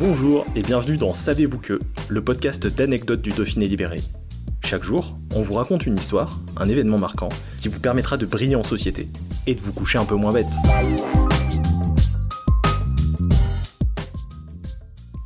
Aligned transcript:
Bonjour 0.00 0.46
et 0.56 0.62
bienvenue 0.62 0.96
dans 0.96 1.12
Savez-vous 1.12 1.58
que, 1.58 1.78
le 2.08 2.24
podcast 2.24 2.66
d'anecdotes 2.66 3.20
du 3.20 3.28
Dauphiné 3.28 3.68
libéré. 3.68 4.00
Chaque 4.64 4.82
jour, 4.82 5.14
on 5.36 5.42
vous 5.42 5.52
raconte 5.52 5.84
une 5.84 5.98
histoire, 5.98 6.40
un 6.56 6.70
événement 6.70 6.96
marquant, 6.96 7.28
qui 7.58 7.68
vous 7.68 7.80
permettra 7.80 8.16
de 8.16 8.24
briller 8.24 8.56
en 8.56 8.62
société 8.62 9.08
et 9.46 9.54
de 9.54 9.60
vous 9.60 9.74
coucher 9.74 9.98
un 9.98 10.06
peu 10.06 10.14
moins 10.14 10.32
bête. 10.32 10.46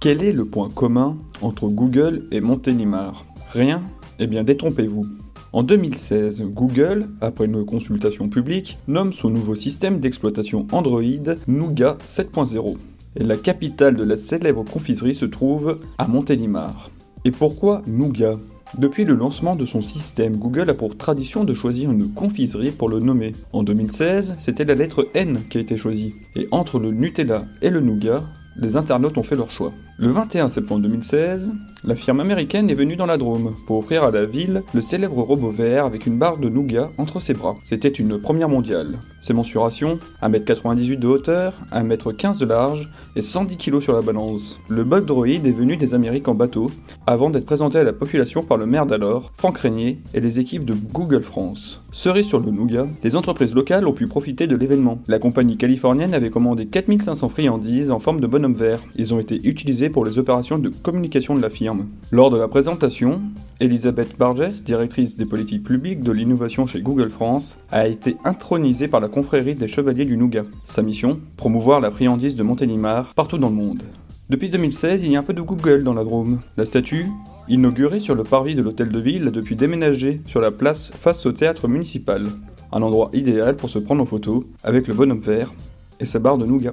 Quel 0.00 0.22
est 0.22 0.32
le 0.32 0.46
point 0.46 0.70
commun 0.70 1.18
entre 1.42 1.68
Google 1.68 2.22
et 2.30 2.40
Montélimar? 2.40 3.26
Rien? 3.52 3.82
Eh 4.20 4.26
bien 4.26 4.42
détrompez-vous. 4.42 5.04
En 5.52 5.64
2016, 5.64 6.44
Google, 6.46 7.08
après 7.20 7.44
une 7.44 7.66
consultation 7.66 8.30
publique, 8.30 8.78
nomme 8.88 9.12
son 9.12 9.28
nouveau 9.28 9.54
système 9.54 10.00
d'exploitation 10.00 10.66
Android 10.72 11.02
Nougat 11.46 11.98
7.0. 12.08 12.78
La 13.14 13.36
capitale 13.36 13.94
de 13.96 14.04
la 14.04 14.16
célèbre 14.16 14.64
confiserie 14.64 15.14
se 15.14 15.26
trouve 15.26 15.80
à 15.98 16.08
Montélimar. 16.08 16.90
Et 17.26 17.30
pourquoi 17.30 17.82
Nougat? 17.86 18.38
Depuis 18.78 19.04
le 19.04 19.14
lancement 19.14 19.54
de 19.54 19.66
son 19.66 19.82
système, 19.82 20.38
Google 20.38 20.70
a 20.70 20.74
pour 20.74 20.96
tradition 20.96 21.44
de 21.44 21.52
choisir 21.52 21.90
une 21.90 22.08
confiserie 22.08 22.70
pour 22.70 22.88
le 22.88 23.00
nommer. 23.00 23.32
En 23.52 23.64
2016, 23.64 24.36
c'était 24.38 24.64
la 24.64 24.74
lettre 24.74 25.10
N 25.12 25.40
qui 25.50 25.58
a 25.58 25.60
été 25.60 25.76
choisie. 25.76 26.14
Et 26.36 26.48
entre 26.52 26.78
le 26.78 26.90
Nutella 26.90 27.44
et 27.60 27.68
le 27.68 27.80
Nougat, 27.80 28.22
les 28.56 28.76
internautes 28.76 29.18
ont 29.18 29.22
fait 29.22 29.36
leur 29.36 29.50
choix. 29.50 29.72
Le 29.98 30.08
21 30.08 30.48
septembre 30.48 30.80
2016, 30.80 31.50
la 31.84 31.94
firme 31.94 32.20
américaine 32.20 32.70
est 32.70 32.74
venue 32.74 32.96
dans 32.96 33.06
la 33.06 33.18
Drôme 33.18 33.54
pour 33.66 33.78
offrir 33.78 34.04
à 34.04 34.10
la 34.10 34.24
ville 34.24 34.62
le 34.72 34.80
célèbre 34.80 35.22
robot 35.22 35.50
vert 35.50 35.84
avec 35.84 36.06
une 36.06 36.16
barre 36.16 36.38
de 36.38 36.48
nougat 36.48 36.90
entre 36.96 37.20
ses 37.20 37.34
bras. 37.34 37.56
C'était 37.64 37.88
une 37.88 38.18
première 38.18 38.48
mondiale. 38.48 38.98
Ses 39.20 39.34
mensurations 39.34 39.98
1m98 40.22 40.98
de 40.98 41.06
hauteur, 41.06 41.52
1m15 41.72 42.38
de 42.38 42.46
large 42.46 42.88
et 43.16 43.22
110 43.22 43.58
kg 43.58 43.80
sur 43.80 43.92
la 43.92 44.00
balance. 44.00 44.60
Le 44.68 44.82
bug 44.82 45.04
droid 45.04 45.28
est 45.28 45.52
venu 45.52 45.76
des 45.76 45.94
Amériques 45.94 46.28
en 46.28 46.34
bateau 46.34 46.70
avant 47.06 47.28
d'être 47.28 47.46
présenté 47.46 47.78
à 47.78 47.84
la 47.84 47.92
population 47.92 48.42
par 48.42 48.56
le 48.56 48.66
maire 48.66 48.86
d'alors, 48.86 49.30
Franck 49.36 49.58
Régnier, 49.58 50.00
et 50.14 50.20
les 50.20 50.40
équipes 50.40 50.64
de 50.64 50.74
Google 50.74 51.22
France. 51.22 51.82
Cerise 51.92 52.26
sur 52.26 52.40
le 52.40 52.50
nougat, 52.50 52.86
des 53.02 53.16
entreprises 53.16 53.54
locales 53.54 53.86
ont 53.86 53.92
pu 53.92 54.06
profiter 54.06 54.46
de 54.46 54.56
l'événement. 54.56 54.98
La 55.08 55.18
compagnie 55.18 55.58
californienne 55.58 56.14
avait 56.14 56.30
commandé 56.30 56.66
4500 56.66 57.28
friandises 57.28 57.90
en 57.90 57.98
forme 57.98 58.20
de 58.20 58.26
bonhomme 58.26 58.54
vert. 58.54 58.80
Ils 58.96 59.12
ont 59.12 59.20
été 59.20 59.38
utilisés 59.46 59.81
pour 59.90 60.04
les 60.04 60.18
opérations 60.18 60.58
de 60.58 60.68
communication 60.68 61.34
de 61.34 61.40
la 61.40 61.50
firme. 61.50 61.86
Lors 62.10 62.30
de 62.30 62.36
la 62.38 62.48
présentation, 62.48 63.20
Elisabeth 63.60 64.18
Barges, 64.18 64.62
directrice 64.62 65.16
des 65.16 65.26
politiques 65.26 65.64
publiques 65.64 66.00
de 66.00 66.12
l'innovation 66.12 66.66
chez 66.66 66.82
Google 66.82 67.10
France, 67.10 67.58
a 67.70 67.86
été 67.86 68.16
intronisée 68.24 68.88
par 68.88 69.00
la 69.00 69.08
confrérie 69.08 69.54
des 69.54 69.68
Chevaliers 69.68 70.04
du 70.04 70.16
Nougat. 70.16 70.44
Sa 70.64 70.82
mission 70.82 71.20
Promouvoir 71.36 71.80
la 71.80 71.90
friandise 71.90 72.36
de 72.36 72.42
Montélimar 72.42 73.14
partout 73.14 73.38
dans 73.38 73.50
le 73.50 73.54
monde. 73.54 73.82
Depuis 74.30 74.48
2016, 74.48 75.02
il 75.02 75.12
y 75.12 75.16
a 75.16 75.18
un 75.18 75.22
peu 75.22 75.34
de 75.34 75.42
Google 75.42 75.84
dans 75.84 75.92
la 75.92 76.04
Drôme. 76.04 76.40
La 76.56 76.64
statue, 76.64 77.06
inaugurée 77.48 78.00
sur 78.00 78.14
le 78.14 78.24
parvis 78.24 78.54
de 78.54 78.62
l'hôtel 78.62 78.88
de 78.88 78.98
ville, 78.98 79.28
a 79.28 79.30
depuis 79.30 79.56
déménagé 79.56 80.22
sur 80.26 80.40
la 80.40 80.50
place 80.50 80.90
face 80.90 81.26
au 81.26 81.32
théâtre 81.32 81.68
municipal. 81.68 82.26
Un 82.72 82.82
endroit 82.82 83.10
idéal 83.12 83.56
pour 83.56 83.68
se 83.68 83.78
prendre 83.78 84.02
en 84.02 84.06
photo 84.06 84.44
avec 84.64 84.88
le 84.88 84.94
bonhomme 84.94 85.20
vert 85.20 85.52
et 86.00 86.06
sa 86.06 86.18
barre 86.18 86.38
de 86.38 86.46
nougat. 86.46 86.72